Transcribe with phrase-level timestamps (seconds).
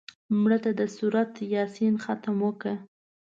[0.41, 2.75] مړه ته د سورت یاسین ختم وکړه